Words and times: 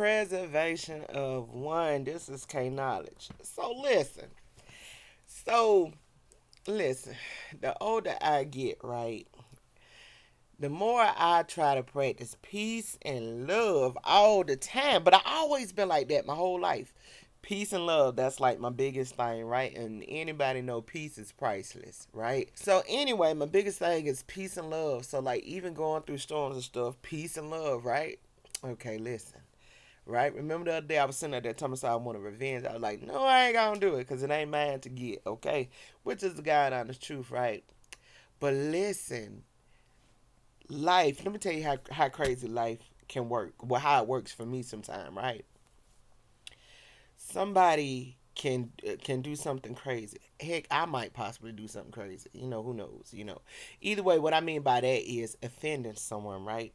Preservation 0.00 1.04
of 1.10 1.50
one. 1.50 2.04
This 2.04 2.30
is 2.30 2.46
K 2.46 2.70
Knowledge. 2.70 3.28
So 3.42 3.74
listen. 3.82 4.28
So 5.26 5.92
listen. 6.66 7.16
The 7.60 7.76
older 7.82 8.14
I 8.22 8.44
get, 8.44 8.78
right, 8.82 9.26
the 10.58 10.70
more 10.70 11.02
I 11.02 11.42
try 11.42 11.74
to 11.74 11.82
practice 11.82 12.34
peace 12.40 12.96
and 13.02 13.46
love 13.46 13.98
all 14.02 14.42
the 14.42 14.56
time. 14.56 15.04
But 15.04 15.12
I 15.12 15.20
always 15.26 15.70
been 15.70 15.88
like 15.88 16.08
that 16.08 16.24
my 16.24 16.34
whole 16.34 16.58
life. 16.58 16.94
Peace 17.42 17.74
and 17.74 17.84
love, 17.84 18.16
that's 18.16 18.40
like 18.40 18.58
my 18.58 18.70
biggest 18.70 19.16
thing, 19.16 19.44
right? 19.44 19.76
And 19.76 20.02
anybody 20.08 20.62
know 20.62 20.80
peace 20.80 21.18
is 21.18 21.30
priceless, 21.30 22.08
right? 22.14 22.48
So 22.54 22.82
anyway, 22.88 23.34
my 23.34 23.44
biggest 23.44 23.78
thing 23.78 24.06
is 24.06 24.22
peace 24.22 24.56
and 24.56 24.70
love. 24.70 25.04
So 25.04 25.20
like 25.20 25.42
even 25.42 25.74
going 25.74 26.04
through 26.04 26.18
storms 26.18 26.54
and 26.54 26.64
stuff, 26.64 26.96
peace 27.02 27.36
and 27.36 27.50
love, 27.50 27.84
right? 27.84 28.18
Okay, 28.64 28.96
listen. 28.96 29.40
Right? 30.10 30.34
Remember 30.34 30.70
the 30.70 30.76
other 30.78 30.86
day 30.86 30.98
I 30.98 31.04
was 31.04 31.16
sitting 31.16 31.34
at 31.34 31.44
that 31.44 31.56
time 31.56 31.74
I 31.84 31.94
wanted 31.94 32.18
revenge. 32.20 32.64
I 32.64 32.72
was 32.72 32.82
like, 32.82 33.02
no, 33.02 33.24
I 33.24 33.46
ain't 33.46 33.54
gonna 33.54 33.78
do 33.78 33.94
it 33.94 34.08
because 34.08 34.22
it 34.22 34.30
ain't 34.30 34.50
mine 34.50 34.80
to 34.80 34.88
get, 34.88 35.22
okay? 35.26 35.68
Which 36.02 36.22
is 36.22 36.34
the 36.34 36.42
God 36.42 36.72
honest 36.72 37.02
truth, 37.02 37.30
right? 37.30 37.64
But 38.40 38.54
listen, 38.54 39.44
life, 40.68 41.24
let 41.24 41.32
me 41.32 41.38
tell 41.38 41.52
you 41.52 41.62
how, 41.62 41.78
how 41.90 42.08
crazy 42.08 42.48
life 42.48 42.80
can 43.08 43.28
work. 43.28 43.54
Well, 43.62 43.80
how 43.80 44.02
it 44.02 44.08
works 44.08 44.32
for 44.32 44.44
me 44.44 44.62
sometimes, 44.62 45.14
right? 45.14 45.44
Somebody 47.16 48.16
can 48.34 48.70
uh, 48.88 48.92
can 49.02 49.20
do 49.20 49.36
something 49.36 49.74
crazy. 49.74 50.18
Heck, 50.40 50.66
I 50.70 50.86
might 50.86 51.12
possibly 51.12 51.52
do 51.52 51.68
something 51.68 51.92
crazy. 51.92 52.30
You 52.32 52.46
know, 52.46 52.62
who 52.62 52.72
knows, 52.72 53.10
you 53.12 53.24
know. 53.24 53.42
Either 53.82 54.02
way, 54.02 54.18
what 54.18 54.32
I 54.32 54.40
mean 54.40 54.62
by 54.62 54.80
that 54.80 55.10
is 55.10 55.36
offending 55.42 55.96
someone, 55.96 56.44
right? 56.44 56.72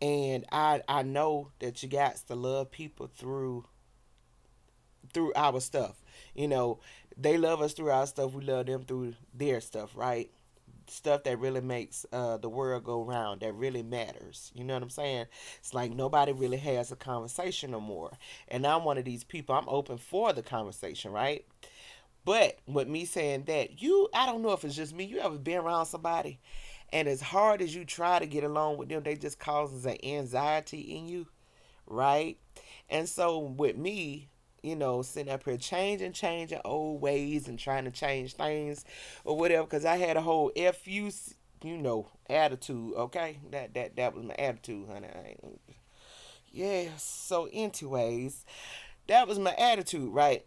And 0.00 0.44
I 0.52 0.82
I 0.88 1.02
know 1.02 1.50
that 1.60 1.82
you 1.82 1.88
got 1.88 2.16
to 2.16 2.34
love 2.34 2.70
people 2.70 3.08
through 3.16 3.64
through 5.12 5.32
our 5.34 5.60
stuff. 5.60 6.02
You 6.34 6.48
know, 6.48 6.80
they 7.16 7.36
love 7.36 7.60
us 7.60 7.72
through 7.72 7.90
our 7.90 8.06
stuff, 8.06 8.32
we 8.32 8.44
love 8.44 8.66
them 8.66 8.82
through 8.84 9.14
their 9.34 9.60
stuff, 9.60 9.96
right? 9.96 10.30
stuff 10.90 11.22
that 11.24 11.38
really 11.38 11.60
makes 11.60 12.06
uh, 12.12 12.36
the 12.38 12.48
world 12.48 12.84
go 12.84 13.02
round 13.02 13.40
that 13.42 13.54
really 13.54 13.82
matters. 13.82 14.50
You 14.54 14.64
know 14.64 14.74
what 14.74 14.82
i'm 14.82 14.90
saying? 14.90 15.26
It's 15.58 15.74
like 15.74 15.92
nobody 15.92 16.32
really 16.32 16.56
has 16.58 16.92
a 16.92 16.96
conversation 16.96 17.70
no 17.72 17.80
more. 17.80 18.12
And 18.48 18.66
i'm 18.66 18.84
one 18.84 18.98
of 18.98 19.04
these 19.04 19.24
people 19.24 19.54
i'm 19.54 19.68
open 19.68 19.98
for 19.98 20.32
the 20.32 20.42
conversation 20.42 21.12
right? 21.12 21.46
But 22.24 22.58
with 22.66 22.88
me 22.88 23.04
saying 23.04 23.44
that 23.46 23.82
you 23.82 24.08
i 24.14 24.26
don't 24.26 24.42
know 24.42 24.52
if 24.52 24.64
it's 24.64 24.76
just 24.76 24.94
me 24.94 25.04
you 25.04 25.18
ever 25.20 25.38
been 25.38 25.58
around 25.58 25.86
somebody 25.86 26.38
and 26.92 27.08
as 27.08 27.20
hard 27.20 27.60
as 27.60 27.74
you 27.74 27.84
try 27.84 28.18
to 28.18 28.26
get 28.26 28.44
along 28.44 28.76
with 28.76 28.88
them 28.88 29.02
they 29.02 29.16
just 29.16 29.38
causes 29.38 29.86
an 29.86 29.96
anxiety 30.04 30.80
in 30.80 31.08
you 31.08 31.26
right 31.86 32.38
and 32.88 33.08
so 33.08 33.38
with 33.38 33.76
me 33.76 34.28
you 34.62 34.76
know, 34.76 35.02
sitting 35.02 35.32
up 35.32 35.44
here 35.44 35.56
changing, 35.56 36.12
changing 36.12 36.60
old 36.64 37.00
ways 37.00 37.48
and 37.48 37.58
trying 37.58 37.84
to 37.84 37.90
change 37.90 38.34
things 38.34 38.84
or 39.24 39.36
whatever. 39.36 39.64
Because 39.64 39.84
I 39.84 39.96
had 39.96 40.16
a 40.16 40.20
whole 40.20 40.50
fu, 40.50 40.90
you 40.90 41.10
you 41.62 41.76
know, 41.76 42.08
attitude. 42.28 42.94
Okay, 42.94 43.38
that 43.50 43.74
that 43.74 43.96
that 43.96 44.14
was 44.14 44.24
my 44.24 44.34
attitude, 44.34 44.88
honey. 44.88 45.08
yeah. 46.52 46.88
So, 46.96 47.48
anyways, 47.52 48.44
that 49.06 49.28
was 49.28 49.38
my 49.38 49.54
attitude, 49.54 50.12
right? 50.12 50.44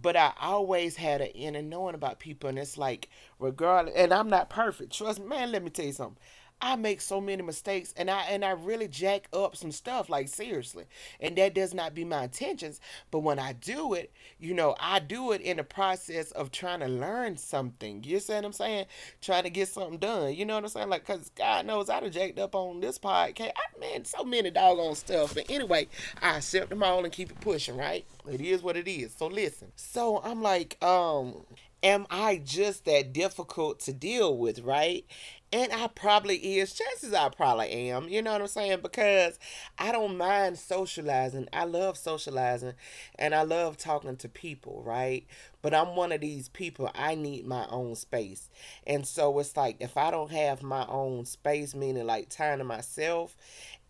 But 0.00 0.16
I 0.16 0.32
always 0.40 0.96
had 0.96 1.20
an 1.20 1.28
inner 1.28 1.62
knowing 1.62 1.94
about 1.94 2.18
people, 2.18 2.48
and 2.48 2.58
it's 2.58 2.76
like, 2.76 3.08
regardless, 3.38 3.94
and 3.96 4.12
I'm 4.12 4.28
not 4.28 4.50
perfect. 4.50 4.92
Trust 4.92 5.20
me, 5.20 5.26
man. 5.26 5.52
Let 5.52 5.62
me 5.62 5.70
tell 5.70 5.86
you 5.86 5.92
something. 5.92 6.18
I 6.64 6.76
make 6.76 7.02
so 7.02 7.20
many 7.20 7.42
mistakes 7.42 7.92
and 7.94 8.10
I 8.10 8.22
and 8.22 8.42
I 8.42 8.52
really 8.52 8.88
jack 8.88 9.28
up 9.34 9.54
some 9.54 9.70
stuff 9.70 10.08
like 10.08 10.28
seriously. 10.28 10.86
And 11.20 11.36
that 11.36 11.54
does 11.54 11.74
not 11.74 11.94
be 11.94 12.04
my 12.04 12.24
intentions, 12.24 12.80
but 13.10 13.18
when 13.18 13.38
I 13.38 13.52
do 13.52 13.92
it, 13.92 14.10
you 14.40 14.54
know, 14.54 14.74
I 14.80 15.00
do 15.00 15.32
it 15.32 15.42
in 15.42 15.58
the 15.58 15.62
process 15.62 16.30
of 16.30 16.50
trying 16.50 16.80
to 16.80 16.88
learn 16.88 17.36
something. 17.36 18.02
You 18.02 18.18
see 18.18 18.32
what 18.32 18.46
I'm 18.46 18.54
saying? 18.54 18.86
Trying 19.20 19.42
to 19.42 19.50
get 19.50 19.68
something 19.68 19.98
done. 19.98 20.32
You 20.32 20.46
know 20.46 20.54
what 20.54 20.64
I'm 20.64 20.70
saying? 20.70 20.88
Like 20.88 21.04
cuz 21.04 21.30
God 21.34 21.66
knows 21.66 21.90
I'd 21.90 22.02
have 22.02 22.12
jacked 22.12 22.38
up 22.38 22.54
on 22.54 22.80
this 22.80 22.98
podcast. 22.98 23.52
I 23.54 23.78
man, 23.78 24.06
so 24.06 24.24
many 24.24 24.50
doggone 24.50 24.94
stuff. 24.94 25.34
But 25.34 25.50
anyway, 25.50 25.86
I 26.22 26.38
accept 26.38 26.70
them 26.70 26.82
all 26.82 27.04
and 27.04 27.12
keep 27.12 27.30
it 27.30 27.40
pushing, 27.42 27.76
right? 27.76 28.06
It 28.26 28.40
is 28.40 28.62
what 28.62 28.78
it 28.78 28.88
is. 28.88 29.14
So 29.14 29.26
listen. 29.26 29.70
So 29.76 30.22
I'm 30.24 30.40
like, 30.40 30.82
um, 30.82 31.44
am 31.84 32.06
I 32.10 32.42
just 32.44 32.86
that 32.86 33.12
difficult 33.12 33.80
to 33.82 33.92
deal 33.92 34.36
with, 34.38 34.60
right? 34.60 35.06
And 35.52 35.72
I 35.72 35.86
probably 35.88 36.58
is. 36.58 36.74
Chances 36.74 37.14
I 37.14 37.28
probably 37.28 37.70
am. 37.70 38.08
You 38.08 38.22
know 38.22 38.32
what 38.32 38.40
I'm 38.40 38.48
saying? 38.48 38.80
Because 38.82 39.38
I 39.78 39.92
don't 39.92 40.16
mind 40.18 40.58
socializing. 40.58 41.48
I 41.52 41.64
love 41.64 41.96
socializing 41.96 42.72
and 43.20 43.34
I 43.36 43.42
love 43.42 43.76
talking 43.76 44.16
to 44.16 44.28
people, 44.28 44.82
right? 44.84 45.26
But 45.62 45.74
I'm 45.74 45.94
one 45.94 46.12
of 46.12 46.22
these 46.22 46.48
people, 46.48 46.90
I 46.94 47.14
need 47.14 47.46
my 47.46 47.66
own 47.68 47.94
space. 47.94 48.50
And 48.86 49.06
so 49.06 49.38
it's 49.38 49.56
like 49.56 49.76
if 49.80 49.96
I 49.96 50.10
don't 50.10 50.32
have 50.32 50.62
my 50.62 50.86
own 50.88 51.24
space, 51.26 51.74
meaning 51.74 52.06
like 52.06 52.30
time 52.30 52.58
to 52.58 52.64
myself, 52.64 53.36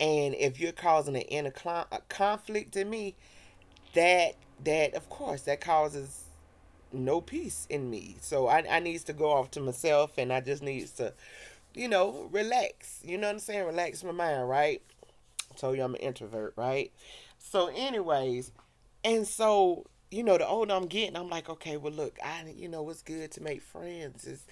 and 0.01 0.35
if 0.35 0.61
you're 0.61 0.73
causing 0.73 1.17
an 1.17 1.23
inner 1.23 1.53
uh, 1.67 1.85
conflict 2.11 2.77
in 2.77 2.91
me, 2.91 3.17
that 3.95 4.35
that 4.65 4.95
of 4.95 5.09
course 5.09 5.43
that 5.43 5.61
causes 5.61 6.24
no 6.95 7.21
peace 7.21 7.67
in 7.69 7.91
me. 7.91 8.17
So 8.21 8.49
I, 8.49 8.65
I 8.71 8.81
needs 8.81 9.05
to 9.05 9.13
go 9.13 9.33
off 9.33 9.51
to 9.53 9.61
myself 9.61 10.13
and 10.19 10.33
I 10.33 10.41
just 10.41 10.63
needs 10.63 10.93
to 10.93 11.13
you 11.75 11.89
know, 11.89 12.29
relax. 12.31 13.01
You 13.05 13.19
know 13.19 13.27
what 13.27 13.35
I'm 13.35 13.39
saying? 13.41 13.67
Relax 13.67 14.03
my 14.05 14.13
mind, 14.13 14.49
right? 14.49 14.81
I 15.51 15.55
told 15.57 15.77
you 15.77 15.83
I'm 15.83 15.95
an 15.95 16.01
introvert, 16.01 16.55
right? 16.57 16.93
So, 17.39 17.67
anyways, 17.75 18.53
and 19.05 19.27
so 19.27 19.85
you 20.11 20.23
know, 20.23 20.39
the 20.39 20.47
older 20.47 20.73
I'm 20.73 20.87
getting, 20.87 21.17
I'm 21.17 21.29
like, 21.29 21.49
okay, 21.49 21.77
well, 21.77 21.93
look, 21.93 22.19
I, 22.25 22.45
you 22.57 22.69
know, 22.69 22.89
it's 22.89 23.03
good 23.03 23.33
to 23.33 23.43
make 23.43 23.63
friends. 23.63 24.25
It's 24.25 24.45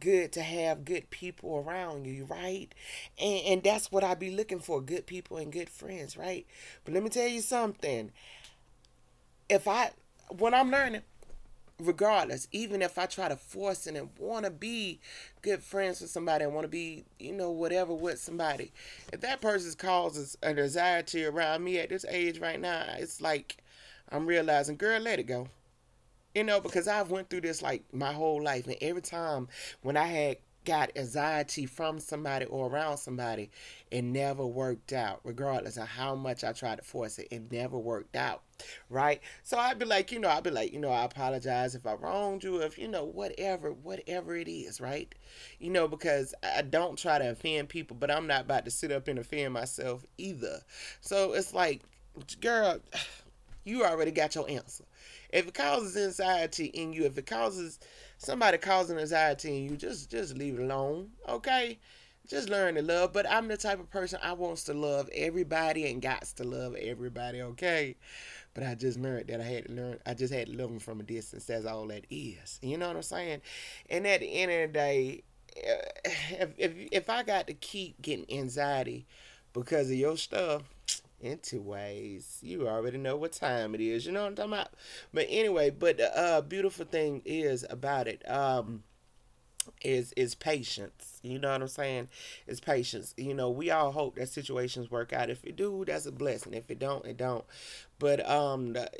good 0.00 0.32
to 0.32 0.40
have 0.40 0.86
good 0.86 1.10
people 1.10 1.58
around 1.58 2.06
you, 2.06 2.24
right? 2.24 2.74
And 3.18 3.40
and 3.46 3.62
that's 3.62 3.92
what 3.92 4.02
I 4.02 4.14
be 4.14 4.30
looking 4.30 4.60
for: 4.60 4.80
good 4.80 5.06
people 5.06 5.36
and 5.36 5.52
good 5.52 5.68
friends, 5.68 6.16
right? 6.16 6.46
But 6.84 6.94
let 6.94 7.02
me 7.02 7.10
tell 7.10 7.28
you 7.28 7.42
something. 7.42 8.12
If 9.50 9.68
I, 9.68 9.90
when 10.38 10.54
I'm 10.54 10.70
learning, 10.70 11.02
regardless, 11.86 12.48
even 12.52 12.82
if 12.82 12.98
I 12.98 13.06
try 13.06 13.28
to 13.28 13.36
force 13.36 13.86
it 13.86 13.96
and 13.96 14.10
want 14.18 14.44
to 14.44 14.50
be 14.50 15.00
good 15.42 15.62
friends 15.62 16.00
with 16.00 16.10
somebody 16.10 16.44
and 16.44 16.54
want 16.54 16.64
to 16.64 16.68
be, 16.68 17.04
you 17.18 17.32
know, 17.32 17.50
whatever 17.50 17.94
with 17.94 18.18
somebody, 18.18 18.72
if 19.12 19.20
that 19.20 19.40
person 19.40 19.72
causes 19.78 20.36
an 20.42 20.58
anxiety 20.58 21.24
around 21.24 21.64
me 21.64 21.78
at 21.78 21.88
this 21.88 22.04
age 22.08 22.38
right 22.38 22.60
now, 22.60 22.84
it's 22.98 23.20
like 23.20 23.58
I'm 24.10 24.26
realizing, 24.26 24.76
girl, 24.76 25.00
let 25.00 25.18
it 25.18 25.24
go. 25.24 25.48
You 26.34 26.44
know, 26.44 26.60
because 26.60 26.86
I've 26.86 27.10
went 27.10 27.28
through 27.28 27.40
this 27.40 27.60
like 27.60 27.82
my 27.92 28.12
whole 28.12 28.42
life, 28.42 28.66
and 28.66 28.76
every 28.80 29.02
time 29.02 29.48
when 29.82 29.96
I 29.96 30.06
had 30.06 30.36
got 30.64 30.90
anxiety 30.96 31.66
from 31.66 31.98
somebody 31.98 32.44
or 32.46 32.68
around 32.68 32.98
somebody, 32.98 33.50
it 33.90 34.02
never 34.02 34.46
worked 34.46 34.92
out, 34.92 35.20
regardless 35.24 35.76
of 35.76 35.88
how 35.88 36.14
much 36.14 36.44
I 36.44 36.52
tried 36.52 36.76
to 36.76 36.84
force 36.84 37.18
it. 37.18 37.28
It 37.30 37.50
never 37.50 37.78
worked 37.78 38.14
out, 38.14 38.42
right? 38.88 39.20
So 39.42 39.58
I'd 39.58 39.78
be 39.78 39.86
like, 39.86 40.12
you 40.12 40.18
know, 40.18 40.28
I'd 40.28 40.44
be 40.44 40.50
like, 40.50 40.72
you 40.72 40.78
know, 40.78 40.90
I 40.90 41.04
apologize 41.04 41.74
if 41.74 41.86
I 41.86 41.94
wronged 41.94 42.44
you, 42.44 42.60
if, 42.60 42.78
you 42.78 42.88
know, 42.88 43.04
whatever, 43.04 43.72
whatever 43.72 44.36
it 44.36 44.48
is, 44.48 44.80
right? 44.80 45.12
You 45.58 45.70
know, 45.70 45.88
because 45.88 46.34
I 46.42 46.62
don't 46.62 46.98
try 46.98 47.18
to 47.18 47.30
offend 47.30 47.68
people, 47.68 47.96
but 47.98 48.10
I'm 48.10 48.26
not 48.26 48.42
about 48.42 48.64
to 48.66 48.70
sit 48.70 48.92
up 48.92 49.08
and 49.08 49.18
offend 49.18 49.54
myself 49.54 50.04
either. 50.18 50.60
So 51.00 51.32
it's 51.32 51.54
like, 51.54 51.82
girl, 52.40 52.78
you 53.64 53.84
already 53.84 54.10
got 54.10 54.34
your 54.34 54.48
answer. 54.48 54.84
If 55.30 55.48
it 55.48 55.54
causes 55.54 55.96
anxiety 55.96 56.66
in 56.66 56.92
you, 56.92 57.04
if 57.04 57.16
it 57.16 57.26
causes 57.26 57.78
somebody 58.20 58.58
causing 58.58 58.98
anxiety 58.98 59.56
in 59.56 59.70
you, 59.70 59.76
just 59.76 60.10
just 60.10 60.36
leave 60.36 60.58
it 60.58 60.62
alone. 60.62 61.10
Okay? 61.28 61.78
Just 62.28 62.48
learn 62.48 62.74
to 62.76 62.82
love. 62.82 63.12
But 63.12 63.28
I'm 63.28 63.48
the 63.48 63.56
type 63.56 63.80
of 63.80 63.90
person 63.90 64.20
I 64.22 64.34
wants 64.34 64.64
to 64.64 64.74
love 64.74 65.08
everybody 65.12 65.90
and 65.90 66.00
got 66.00 66.22
to 66.36 66.44
love 66.44 66.76
everybody, 66.76 67.42
okay? 67.42 67.96
But 68.54 68.62
I 68.62 68.74
just 68.74 69.00
learned 69.00 69.28
that 69.28 69.40
I 69.40 69.44
had 69.44 69.66
to 69.66 69.72
learn 69.72 69.98
I 70.06 70.14
just 70.14 70.32
had 70.32 70.46
to 70.46 70.52
love 70.52 70.68
them 70.68 70.78
from 70.78 71.00
a 71.00 71.02
distance. 71.02 71.46
That's 71.46 71.64
all 71.64 71.86
that 71.88 72.04
is. 72.10 72.60
You 72.62 72.78
know 72.78 72.88
what 72.88 72.96
I'm 72.96 73.02
saying? 73.02 73.40
And 73.88 74.06
at 74.06 74.20
the 74.20 74.26
end 74.26 74.52
of 74.52 74.72
the 74.72 74.78
day, 74.78 75.22
eh, 75.56 76.10
if 76.40 76.50
if 76.58 76.72
if 76.92 77.10
I 77.10 77.22
got 77.22 77.46
to 77.46 77.54
keep 77.54 78.00
getting 78.02 78.26
anxiety 78.30 79.06
because 79.52 79.90
of 79.90 79.96
your 79.96 80.16
stuff, 80.16 80.62
into 81.20 81.60
ways. 81.60 82.38
You 82.42 82.68
already 82.68 82.98
know 82.98 83.16
what 83.16 83.32
time 83.32 83.74
it 83.74 83.80
is. 83.80 84.06
You 84.06 84.12
know 84.12 84.22
what 84.22 84.28
I'm 84.30 84.36
talking 84.36 84.52
about? 84.52 84.68
But 85.12 85.26
anyway, 85.28 85.70
but 85.70 85.98
the 85.98 86.16
uh, 86.16 86.40
beautiful 86.42 86.86
thing 86.86 87.22
is 87.24 87.64
about 87.70 88.08
it. 88.08 88.28
Um, 88.30 88.82
is 89.82 90.12
is 90.14 90.34
patience. 90.34 91.18
You 91.22 91.38
know 91.38 91.52
what 91.52 91.62
I'm 91.62 91.68
saying? 91.68 92.08
It's 92.46 92.60
patience. 92.60 93.14
You 93.16 93.34
know, 93.34 93.50
we 93.50 93.70
all 93.70 93.92
hope 93.92 94.16
that 94.16 94.28
situations 94.28 94.90
work 94.90 95.12
out. 95.12 95.30
If 95.30 95.44
it 95.44 95.56
do, 95.56 95.84
that's 95.86 96.06
a 96.06 96.12
blessing. 96.12 96.54
If 96.54 96.70
it 96.70 96.78
don't, 96.78 97.04
it 97.04 97.16
don't. 97.16 97.44
But 97.98 98.28
um, 98.28 98.72
the, 98.72 98.90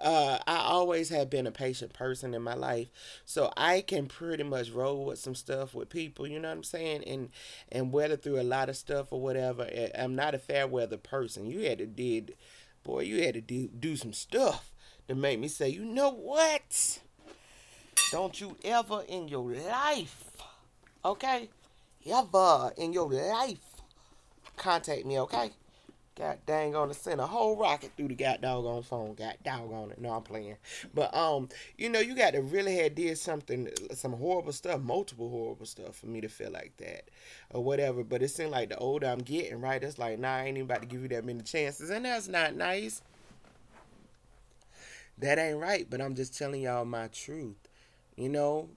uh, 0.00 0.38
I 0.46 0.56
always 0.58 1.08
have 1.08 1.30
been 1.30 1.46
a 1.46 1.52
patient 1.52 1.92
person 1.92 2.34
in 2.34 2.42
my 2.42 2.54
life, 2.54 2.88
so 3.24 3.52
I 3.56 3.80
can 3.80 4.06
pretty 4.06 4.44
much 4.44 4.70
roll 4.70 5.04
with 5.04 5.18
some 5.18 5.34
stuff 5.34 5.74
with 5.74 5.88
people. 5.88 6.26
You 6.26 6.38
know 6.38 6.48
what 6.48 6.56
I'm 6.58 6.64
saying? 6.64 7.04
And 7.04 7.30
and 7.70 7.92
weather 7.92 8.16
through 8.16 8.40
a 8.40 8.42
lot 8.42 8.68
of 8.68 8.76
stuff 8.76 9.12
or 9.12 9.20
whatever. 9.20 9.68
I'm 9.98 10.14
not 10.14 10.34
a 10.34 10.38
fair 10.38 10.66
weather 10.66 10.96
person. 10.96 11.46
You 11.46 11.60
had 11.60 11.78
to 11.78 11.86
did, 11.86 12.34
boy, 12.84 13.00
you 13.00 13.22
had 13.22 13.34
to 13.34 13.40
do 13.40 13.68
do 13.68 13.96
some 13.96 14.12
stuff 14.12 14.72
to 15.08 15.14
make 15.14 15.38
me 15.38 15.48
say, 15.48 15.68
you 15.68 15.84
know 15.84 16.10
what? 16.10 17.00
Don't 18.12 18.40
you 18.40 18.56
ever 18.64 19.02
in 19.08 19.28
your 19.28 19.50
life, 19.50 20.24
okay, 21.04 21.48
ever 22.08 22.72
in 22.76 22.92
your 22.92 23.10
life 23.10 23.58
contact 24.56 25.04
me, 25.04 25.20
okay? 25.20 25.50
God 26.16 26.38
dang 26.46 26.74
on 26.74 26.88
to 26.88 26.94
send 26.94 27.20
a 27.20 27.26
whole 27.26 27.56
rocket 27.56 27.92
through 27.94 28.08
the 28.08 28.14
god 28.14 28.40
doggone 28.40 28.82
phone. 28.82 29.14
God 29.14 29.36
doggone 29.44 29.90
it. 29.90 30.00
No, 30.00 30.12
I'm 30.12 30.22
playing. 30.22 30.56
But 30.94 31.14
um, 31.14 31.50
you 31.76 31.90
know, 31.90 32.00
you 32.00 32.16
got 32.16 32.32
to 32.32 32.40
really 32.40 32.74
have 32.76 32.94
did 32.94 33.18
something, 33.18 33.68
some 33.92 34.14
horrible 34.14 34.52
stuff, 34.52 34.80
multiple 34.80 35.28
horrible 35.28 35.66
stuff 35.66 35.96
for 35.96 36.06
me 36.06 36.22
to 36.22 36.28
feel 36.28 36.50
like 36.50 36.72
that, 36.78 37.10
or 37.50 37.62
whatever. 37.62 38.02
But 38.02 38.22
it 38.22 38.28
seems 38.28 38.50
like 38.50 38.70
the 38.70 38.78
older 38.78 39.08
I'm 39.08 39.18
getting, 39.18 39.60
right? 39.60 39.82
It's 39.82 39.98
like, 39.98 40.18
nah, 40.18 40.36
I 40.36 40.44
ain't 40.44 40.56
even 40.56 40.70
about 40.70 40.80
to 40.80 40.88
give 40.88 41.02
you 41.02 41.08
that 41.08 41.26
many 41.26 41.42
chances, 41.42 41.90
and 41.90 42.06
that's 42.06 42.28
not 42.28 42.54
nice. 42.54 43.02
That 45.18 45.38
ain't 45.38 45.58
right. 45.58 45.86
But 45.88 46.00
I'm 46.00 46.14
just 46.14 46.36
telling 46.36 46.62
y'all 46.62 46.86
my 46.86 47.08
truth, 47.08 47.56
you 48.16 48.30
know, 48.30 48.70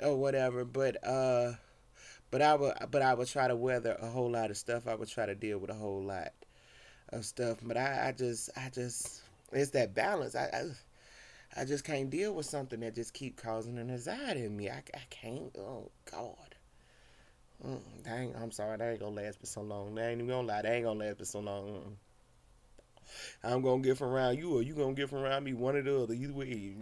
or 0.00 0.14
whatever. 0.14 0.64
But 0.64 1.04
uh, 1.04 1.54
but 2.30 2.40
I 2.40 2.54
would, 2.54 2.74
but 2.92 3.02
I 3.02 3.14
would 3.14 3.26
try 3.26 3.48
to 3.48 3.56
weather 3.56 3.96
a 4.00 4.06
whole 4.06 4.30
lot 4.30 4.52
of 4.52 4.56
stuff. 4.56 4.86
I 4.86 4.94
would 4.94 5.08
try 5.08 5.26
to 5.26 5.34
deal 5.34 5.58
with 5.58 5.70
a 5.70 5.74
whole 5.74 6.04
lot 6.04 6.32
of 7.12 7.24
stuff. 7.24 7.58
But 7.62 7.76
I, 7.76 8.08
I 8.08 8.12
just, 8.12 8.50
I 8.56 8.70
just, 8.70 9.22
it's 9.52 9.70
that 9.70 9.94
balance. 9.94 10.34
I, 10.34 10.44
I, 10.44 11.60
I 11.60 11.64
just 11.64 11.84
can't 11.84 12.10
deal 12.10 12.34
with 12.34 12.46
something 12.46 12.80
that 12.80 12.94
just 12.94 13.14
keep 13.14 13.36
causing 13.36 13.78
an 13.78 13.90
anxiety 13.90 14.44
in 14.44 14.56
me. 14.56 14.68
I, 14.68 14.82
I 14.94 15.02
can't. 15.10 15.56
Oh 15.58 15.90
God. 16.10 16.54
Mm, 17.66 17.80
dang, 18.04 18.34
I'm 18.40 18.52
sorry. 18.52 18.76
That 18.76 18.90
ain't 18.90 19.00
gonna 19.00 19.20
last 19.20 19.40
for 19.40 19.46
so 19.46 19.62
long. 19.62 19.94
That 19.96 20.10
ain't 20.10 20.20
even 20.20 20.28
gonna 20.28 20.46
lie. 20.46 20.62
That 20.62 20.72
ain't 20.72 20.84
gonna 20.84 21.04
last 21.04 21.18
for 21.18 21.24
so 21.24 21.40
long. 21.40 21.66
Mm. 21.66 21.92
I'm 23.42 23.62
gonna 23.62 23.82
get 23.82 23.96
from 23.96 24.10
around 24.10 24.38
you, 24.38 24.54
or 24.54 24.62
you 24.62 24.74
gonna 24.74 24.92
get 24.92 25.08
from 25.08 25.18
around 25.18 25.44
me. 25.44 25.54
One 25.54 25.76
or 25.76 25.82
the 25.82 26.02
other. 26.02 26.14
Either 26.14 26.32
way, 26.32 26.74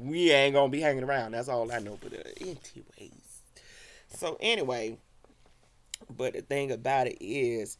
we 0.00 0.30
ain't 0.30 0.54
gonna 0.54 0.70
be 0.70 0.80
hanging 0.80 1.04
around. 1.04 1.32
That's 1.32 1.48
all 1.48 1.70
I 1.70 1.78
know. 1.78 1.98
But 2.02 2.14
uh, 2.14 2.22
anyways, 2.40 3.42
so 4.08 4.36
anyway, 4.40 4.98
but 6.10 6.34
the 6.34 6.42
thing 6.42 6.72
about 6.72 7.06
it 7.06 7.22
is, 7.22 7.76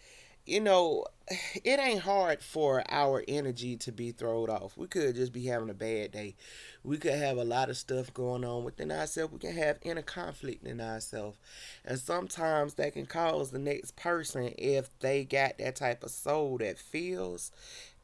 you 0.46 0.61
know, 0.61 1.05
it 1.64 1.81
ain't 1.81 2.02
hard 2.02 2.43
for 2.43 2.82
our 2.88 3.25
energy 3.29 3.76
to 3.79 3.93
be 3.93 4.12
thrown 4.12 4.50
off. 4.50 4.76
We 4.76 4.87
could 4.87 5.14
just 5.14 5.32
be 5.32 5.46
having 5.46 5.70
a 5.70 5.75
bad 5.75 6.12
day. 6.12 6.37
We 6.82 6.99
could 6.99 7.14
have 7.14 7.38
a 7.38 7.44
lot 7.44 7.70
of 7.70 7.76
stuff 7.76 8.12
going 8.12 8.44
on 8.44 8.64
within 8.64 8.93
ourselves. 8.93 9.32
We 9.32 9.38
can 9.38 9.55
have 9.55 9.79
inner 9.82 10.02
conflict 10.02 10.67
in 10.67 10.81
ourselves. 10.81 11.38
And 11.85 11.99
sometimes 11.99 12.75
that 12.75 12.93
can 12.93 13.06
cause 13.06 13.50
the 13.50 13.58
next 13.58 13.96
person, 13.96 14.52
if 14.58 14.96
they 15.00 15.25
got 15.25 15.58
that 15.58 15.76
type 15.76 16.05
of 16.05 16.11
soul 16.11 16.58
that 16.58 16.79
feels, 16.79 17.50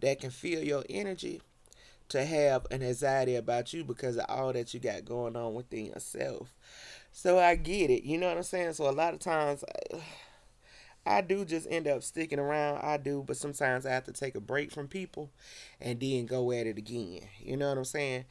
that 0.00 0.20
can 0.20 0.30
feel 0.30 0.62
your 0.62 0.84
energy, 0.88 1.42
to 2.08 2.24
have 2.24 2.66
an 2.72 2.82
anxiety 2.82 3.36
about 3.36 3.72
you 3.72 3.84
because 3.84 4.16
of 4.16 4.24
all 4.28 4.52
that 4.52 4.74
you 4.74 4.80
got 4.80 5.04
going 5.04 5.36
on 5.36 5.54
within 5.54 5.86
yourself. 5.86 6.52
So 7.12 7.38
I 7.38 7.54
get 7.54 7.90
it. 7.90 8.02
You 8.02 8.18
know 8.18 8.28
what 8.28 8.36
I'm 8.36 8.42
saying? 8.42 8.72
So 8.72 8.88
a 8.88 8.90
lot 8.90 9.14
of 9.14 9.20
times. 9.20 9.62
I 9.94 10.00
do 11.22 11.44
just 11.44 11.66
end 11.70 11.86
up 11.88 12.02
sticking 12.02 12.38
around. 12.38 12.78
I 12.82 12.96
do, 12.96 13.24
but 13.26 13.36
sometimes 13.36 13.86
I 13.86 13.90
have 13.90 14.04
to 14.04 14.12
take 14.12 14.34
a 14.34 14.40
break 14.40 14.70
from 14.70 14.88
people 14.88 15.30
and 15.80 15.98
then 16.00 16.26
go 16.26 16.52
at 16.52 16.66
it 16.66 16.78
again. 16.78 17.22
You 17.40 17.56
know 17.56 17.68
what 17.68 17.78
I'm 17.78 17.84
saying? 17.84 18.24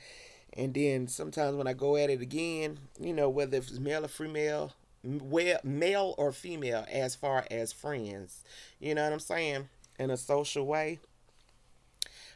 And 0.54 0.74
then 0.74 1.08
sometimes 1.08 1.56
when 1.56 1.68
I 1.68 1.74
go 1.74 1.96
at 1.96 2.10
it 2.10 2.22
again, 2.22 2.80
you 3.00 3.14
know, 3.14 3.30
whether 3.30 3.58
it's 3.58 3.80
male 3.80 4.06
or 4.06 4.08
female, 4.08 4.74
well, 5.04 5.60
male 5.64 6.16
or 6.18 6.32
female, 6.32 6.86
as 6.92 7.16
far 7.16 7.46
as 7.52 7.72
friends, 7.72 8.44
you 8.80 8.96
know 8.96 9.04
what 9.04 9.14
I'm 9.14 9.20
saying? 9.20 9.70
In 9.98 10.10
a 10.10 10.18
social 10.18 10.66
way. 10.66 11.00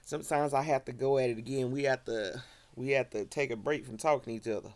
Sometimes 0.06 0.54
I 0.54 0.64
have 0.64 0.86
to 0.86 0.92
go 0.92 1.18
at 1.18 1.30
it 1.30 1.38
again. 1.38 1.72
We 1.72 1.84
have 1.84 2.04
to 2.06 2.44
we 2.76 2.92
have 2.92 3.10
to 3.12 3.26
take 3.26 3.52
a 3.52 3.56
break 3.56 3.86
from 3.86 3.98
talking 3.98 4.40
to 4.40 4.50
each 4.50 4.56
other. 4.56 4.70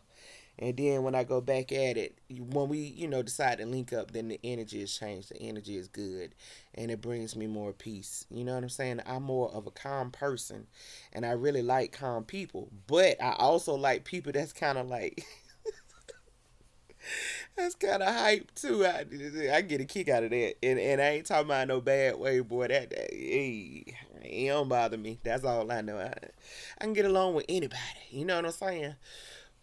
And 0.59 0.75
then 0.75 1.04
when 1.04 1.13
I 1.15 1.24
go 1.24 1.39
back 1.39 1.71
at 1.71 1.98
it, 1.98 2.18
when 2.30 2.68
we, 2.68 2.80
you 2.80 3.07
know, 3.07 3.21
decide 3.21 3.59
to 3.59 3.65
link 3.65 3.94
up, 3.94 4.12
then 4.12 4.27
the 4.30 4.39
energy 4.44 4.80
has 4.80 4.98
changed. 4.98 5.30
The 5.30 5.42
energy 5.42 5.77
is 5.77 5.88
good 5.88 6.33
and 6.74 6.89
it 6.89 7.01
brings 7.01 7.36
me 7.36 7.45
more 7.48 7.74
peace. 7.74 8.25
You 8.30 8.44
know 8.44 8.56
what 8.56 8.63
I'm 8.63 8.69
saying? 8.69 9.01
I'm 9.06 9.24
more 9.24 9.51
of 9.51 9.68
a 9.68 9.71
calm 9.71 10.12
person 10.12 10.65
and 11.13 11.25
I 11.25 11.31
really 11.31 11.62
like 11.62 11.92
calm 11.92 12.24
people. 12.24 12.69
But 12.88 13.21
I 13.21 13.33
also 13.38 13.75
like 13.75 14.04
people 14.04 14.31
that's 14.31 14.54
kind 14.54 14.77
of 14.80 14.88
like, 14.88 15.24
that's 17.56 17.75
kind 17.75 18.03
of 18.03 18.13
hype 18.13 18.53
too. 18.56 18.86
I, 18.86 19.06
I 19.53 19.62
get 19.62 19.81
a 19.81 19.86
kick 19.86 20.10
out 20.10 20.24
of 20.24 20.31
that. 20.31 20.56
And, 20.63 20.80
and 20.80 21.01
I 21.01 21.10
ain't 21.10 21.25
talking 21.25 21.45
about 21.45 21.68
no 21.68 21.81
bad 21.81 22.18
way, 22.18 22.39
boy. 22.39 22.68
That, 22.68 22.89
that 22.92 23.12
hey, 23.12 23.86
it 24.24 24.48
don't 24.48 24.69
bother 24.69 24.98
me. 24.98 25.19
That's 25.24 25.44
all 25.44 25.71
I 25.71 25.81
know. 25.81 25.98
I, 25.98 26.13
I 26.80 26.83
can 26.83 26.94
get 26.94 27.06
along 27.06 27.36
with 27.36 27.45
anybody. 27.50 27.80
You 28.12 28.25
know 28.25 28.36
what 28.36 28.45
I'm 28.45 28.51
saying? 28.51 28.95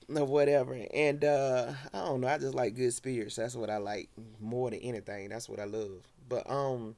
Or 0.09 0.25
whatever. 0.25 0.79
And 0.93 1.25
uh 1.25 1.73
I 1.93 1.99
don't 1.99 2.21
know, 2.21 2.29
I 2.29 2.39
just 2.39 2.55
like 2.55 2.75
good 2.75 2.93
spirits. 2.93 3.37
That's 3.37 3.57
what 3.57 3.71
I 3.71 3.79
like 3.79 4.11
more 4.41 4.71
than 4.71 4.81
anything. 4.81 5.29
That's 5.31 5.49
what 5.49 5.61
I 5.61 5.65
love. 5.65 6.03
But 6.29 6.49
um 6.51 6.97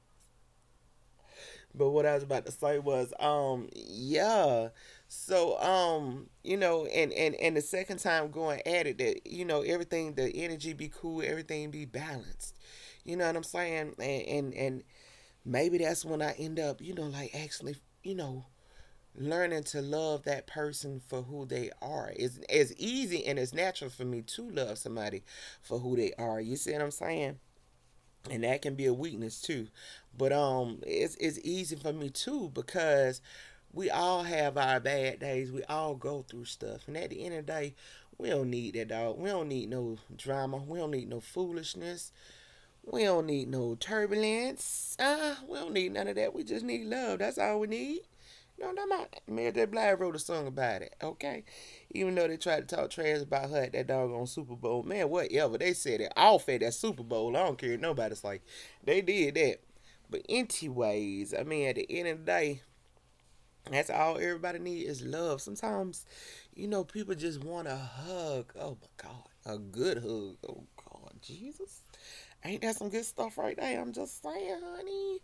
but 1.75 1.91
what 1.91 2.07
I 2.07 2.15
was 2.15 2.23
about 2.23 2.47
to 2.47 2.53
say 2.53 2.79
was 2.79 3.13
um 3.21 3.69
yeah. 3.75 4.69
So 5.09 5.59
um 5.61 6.29
you 6.43 6.57
know 6.57 6.87
and 6.87 7.13
and 7.13 7.35
and 7.37 7.57
the 7.57 7.61
second 7.61 7.99
time 7.99 8.31
going 8.31 8.61
at 8.67 8.87
it 8.87 8.99
that 8.99 9.27
you 9.27 9.45
know 9.45 9.63
everything 9.63 10.15
the 10.15 10.29
energy 10.35 10.73
be 10.73 10.91
cool, 10.95 11.23
everything 11.25 11.71
be 11.71 11.85
balanced. 11.85 12.55
You 13.05 13.17
know 13.17 13.27
what 13.27 13.37
I'm 13.37 13.43
saying? 13.43 13.95
And 13.99 14.23
and 14.27 14.55
and 14.55 14.85
maybe 15.45 15.79
that's 15.79 16.05
when 16.05 16.23
I 16.23 16.33
end 16.39 16.61
up, 16.61 16.81
you 16.81 16.95
know, 16.95 17.05
like 17.05 17.35
actually, 17.35 17.77
you 18.03 18.15
know, 18.15 18.47
learning 19.19 19.65
to 19.65 19.81
love 19.83 20.25
that 20.25 20.47
person 20.47 21.01
for 21.07 21.23
who 21.23 21.47
they 21.47 21.71
are. 21.83 22.13
It's 22.17 22.39
as 22.51 22.75
easy 22.77 23.25
and 23.27 23.39
it's 23.39 23.55
natural 23.55 23.91
for 23.91 24.05
me 24.05 24.23
to 24.23 24.51
love 24.51 24.79
somebody 24.79 25.23
for 25.63 25.79
who 25.79 25.97
they 25.97 26.13
are. 26.19 26.41
You 26.41 26.57
see 26.57 26.73
what 26.73 26.83
I'm 26.83 26.91
saying? 26.91 27.39
And 28.31 28.45
that 28.45 28.63
can 28.63 28.75
be 28.75 28.87
a 28.87 28.95
weakness 28.95 29.41
too. 29.41 29.69
But 30.17 30.33
um 30.33 30.81
it's 30.87 31.17
it's 31.17 31.39
easy 31.45 31.77
for 31.77 31.93
me 31.93 32.11
too 32.11 32.51
because 32.55 33.21
we 33.73 33.91
all 33.91 34.23
have 34.25 34.57
our 34.57 34.81
bad 34.81 35.21
days. 35.21 35.53
We 35.53 35.63
all 35.65 35.95
go 35.95 36.25
through 36.29 36.47
stuff. 36.47 36.89
And 36.89 36.97
at 36.97 37.11
the 37.11 37.25
end 37.25 37.35
of 37.35 37.47
the 37.47 37.53
day, 37.53 37.75
we 38.19 38.31
don't 38.31 38.51
need 38.51 38.75
that 38.75 38.89
dog. 38.89 39.19
We 39.19 39.29
don't 39.31 39.49
need 39.49 39.69
no 39.71 39.99
drama. 40.17 40.59
We 40.59 40.79
don't 40.79 40.91
need 40.93 41.09
no 41.09 41.21
foolishness. 41.21 42.13
We 42.85 43.05
don't 43.05 43.27
need 43.27 43.49
no 43.49 43.75
turbulence. 43.75 44.97
Uh, 44.99 45.37
we 45.49 45.59
don't 45.59 45.73
need 45.75 45.93
none 45.93 46.09
of 46.09 46.17
that. 46.17 46.35
We 46.35 46.45
just 46.45 46.65
need 46.65 46.87
love. 46.87 47.19
That's 47.19 47.39
all 47.39 47.61
we 47.61 47.67
need. 47.69 48.01
No, 48.59 48.73
not 48.73 48.89
my 48.89 49.07
Mary 49.29 49.53
J. 49.53 49.67
Blige 49.67 49.99
wrote 49.99 50.17
a 50.17 50.19
song 50.19 50.47
about 50.47 50.83
it. 50.83 50.95
Okay, 51.03 51.45
even 51.91 52.15
though 52.15 52.27
they 52.27 52.37
tried 52.39 52.67
to 52.69 52.77
talk 52.77 52.91
trash 52.91 53.21
about 53.21 53.51
her 53.51 53.65
at 53.65 53.73
that 53.73 53.87
doggone 53.87 54.27
Super 54.27 54.57
Bowl, 54.57 54.83
man, 54.83 55.11
whatever 55.11 55.59
they 55.59 55.75
said 55.75 56.01
it 56.01 56.13
off 56.17 56.49
at 56.49 56.61
that 56.61 56.73
Super 56.75 57.03
Bowl. 57.03 57.37
I 57.37 57.45
don't 57.45 57.59
care. 57.59 57.77
Nobody's 57.77 58.25
like 58.25 58.43
they 58.85 59.03
did 59.03 59.35
that. 59.35 59.59
But 60.09 60.23
anyways, 60.29 61.35
I 61.35 61.43
mean, 61.43 61.69
at 61.69 61.75
the 61.77 61.87
end 61.91 62.09
of 62.09 62.19
the 62.21 62.25
day, 62.25 62.63
that's 63.71 63.91
all 63.91 64.17
everybody 64.17 64.59
needs 64.59 64.89
is 64.89 65.03
love. 65.03 65.41
Sometimes, 65.43 66.07
you 66.55 66.69
know, 66.69 66.85
people 66.85 67.15
just 67.15 67.43
want 67.45 67.69
a 67.69 67.77
hug. 67.77 68.53
Oh 68.59 68.79
my 68.81 68.89
God, 68.97 69.29
a 69.45 69.59
good 69.59 69.99
hug. 69.99 70.37
Oh 70.49 70.65
God, 70.77 71.15
Jesus, 71.21 71.83
ain't 72.45 72.63
that 72.63 72.77
some 72.77 72.89
good 72.89 73.05
stuff 73.05 73.37
right 73.39 73.57
there? 73.57 73.81
I'm 73.81 73.93
just 73.93 74.23
saying, 74.23 74.61
honey. 74.65 75.21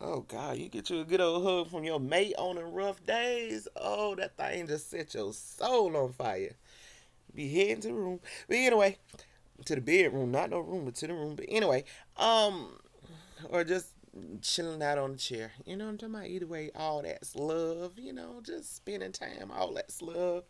Oh 0.00 0.20
God, 0.20 0.58
you 0.58 0.68
get 0.68 0.90
you 0.90 1.00
a 1.00 1.04
good 1.04 1.20
old 1.20 1.42
hug 1.42 1.70
from 1.70 1.82
your 1.82 1.98
mate 1.98 2.34
on 2.38 2.54
the 2.54 2.64
rough 2.64 3.04
days. 3.04 3.66
Oh, 3.74 4.14
that 4.14 4.36
thing 4.36 4.68
just 4.68 4.90
set 4.90 5.12
your 5.14 5.32
soul 5.32 5.96
on 5.96 6.12
fire. 6.12 6.54
Be 7.34 7.52
heading 7.52 7.80
to 7.80 7.88
the 7.88 7.94
room. 7.94 8.20
But 8.46 8.56
anyway, 8.58 8.98
to 9.64 9.74
the 9.74 9.80
bedroom, 9.80 10.30
not 10.30 10.50
no 10.50 10.60
room, 10.60 10.84
but 10.84 10.94
to 10.96 11.08
the 11.08 11.14
room. 11.14 11.34
But 11.34 11.46
anyway, 11.48 11.82
um, 12.16 12.78
or 13.50 13.64
just 13.64 13.88
chilling 14.40 14.82
out 14.82 14.98
on 14.98 15.12
the 15.12 15.18
chair. 15.18 15.52
You 15.66 15.76
know 15.76 15.86
what 15.86 15.90
I'm 15.90 15.98
talking 15.98 16.14
about? 16.14 16.26
Either 16.28 16.46
way, 16.46 16.70
all 16.76 17.02
that's 17.02 17.34
love, 17.34 17.98
you 17.98 18.12
know, 18.12 18.40
just 18.42 18.76
spending 18.76 19.12
time, 19.12 19.50
all 19.52 19.74
that's 19.74 20.00
love. 20.00 20.44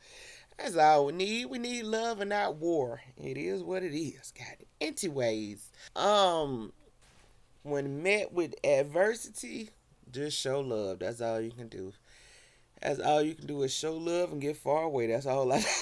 That's 0.59 0.77
all 0.77 1.07
we 1.07 1.13
need. 1.13 1.47
We 1.47 1.59
need 1.59 1.85
love 1.85 2.21
and 2.21 2.31
not 2.31 2.57
war. 2.57 3.01
It 3.17 3.39
is 3.39 3.63
what 3.63 3.83
it 3.83 3.97
is. 3.97 4.33
It. 4.37 4.67
Anyways, 4.81 5.71
um, 5.95 6.73
when 7.71 8.03
met 8.03 8.33
with 8.33 8.55
adversity, 8.65 9.71
just 10.11 10.39
show 10.39 10.61
love. 10.61 11.01
That's 11.01 11.21
all 11.21 11.41
you 11.41 11.51
can 11.51 11.69
do. 11.69 11.93
That's 12.83 13.01
all 13.01 13.23
you 13.23 13.35
can 13.35 13.47
do 13.47 13.63
is 13.63 13.73
show 13.73 13.95
love 13.97 14.33
and 14.33 14.41
get 14.41 14.57
far 14.57 14.85
away. 14.85 15.07
That's 15.09 15.27
all 15.27 15.53
I 15.53 15.63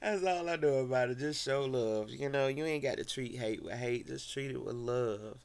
That's 0.00 0.24
all 0.24 0.48
I 0.48 0.56
know 0.56 0.78
about 0.78 1.10
it. 1.10 1.18
Just 1.18 1.44
show 1.44 1.64
love. 1.64 2.10
You 2.10 2.28
know, 2.28 2.48
you 2.48 2.64
ain't 2.64 2.82
got 2.82 2.96
to 2.96 3.04
treat 3.04 3.36
hate 3.36 3.62
with 3.62 3.74
hate. 3.74 4.08
Just 4.08 4.32
treat 4.32 4.50
it 4.50 4.64
with 4.64 4.74
love. 4.74 5.38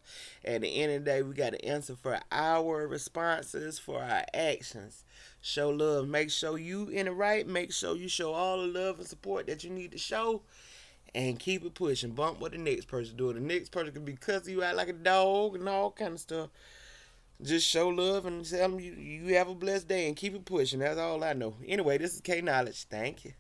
At 0.43 0.62
the 0.62 0.67
end 0.67 0.93
of 0.93 1.05
the 1.05 1.12
day, 1.12 1.22
we 1.22 1.36
got 1.36 1.53
to 1.53 1.63
answer 1.63 1.96
for 1.96 2.19
our 2.31 2.88
responses, 2.88 3.77
for 3.77 4.01
our 4.01 4.24
actions. 4.34 5.03
Show 5.41 5.69
love. 5.69 6.07
Make 6.07 6.31
sure 6.31 6.57
you 6.57 6.89
in 6.89 7.05
the 7.05 7.12
right. 7.12 7.48
Make 7.48 7.72
sure 7.72 7.96
you 7.96 8.10
show 8.10 8.34
all 8.34 8.62
the 8.62 8.67
love 8.67 8.98
and 8.98 9.07
support 9.07 9.46
that 9.46 9.63
you 9.63 9.69
need 9.69 9.91
to 9.91 10.00
show. 10.00 10.41
And 11.15 11.39
keep 11.39 11.65
it 11.65 11.73
pushing. 11.73 12.11
Bump 12.11 12.39
what 12.39 12.51
the 12.51 12.57
next 12.57 12.87
person 12.87 13.17
doing. 13.17 13.35
The 13.35 13.41
next 13.41 13.71
person 13.71 13.93
could 13.93 14.05
be 14.05 14.13
cussing 14.13 14.53
you 14.53 14.63
out 14.63 14.75
like 14.75 14.89
a 14.89 14.93
dog 14.93 15.55
and 15.55 15.67
all 15.67 15.91
kind 15.91 16.13
of 16.13 16.19
stuff. 16.19 16.49
Just 17.41 17.67
show 17.67 17.89
love 17.89 18.25
and 18.25 18.43
tell 18.45 18.69
them 18.69 18.79
you, 18.79 18.93
you 18.93 19.35
have 19.35 19.47
a 19.47 19.55
blessed 19.55 19.87
day 19.87 20.07
and 20.07 20.15
keep 20.15 20.35
it 20.35 20.45
pushing. 20.45 20.79
That's 20.79 20.99
all 20.99 21.23
I 21.23 21.33
know. 21.33 21.55
Anyway, 21.65 21.97
this 21.97 22.15
is 22.15 22.21
K 22.21 22.41
Knowledge. 22.41 22.85
Thank 22.85 23.25
you. 23.25 23.33